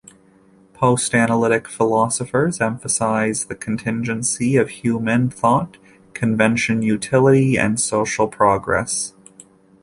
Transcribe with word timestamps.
Postanalytic 0.73 1.67
philosophers 1.67 2.59
emphasize 2.59 3.45
the 3.45 3.53
contingency 3.53 4.55
of 4.57 4.69
human 4.69 5.29
thought, 5.29 5.77
convention, 6.15 6.81
utility, 6.81 7.55
and 7.55 7.79
social 7.79 8.27
progress. 8.27 9.13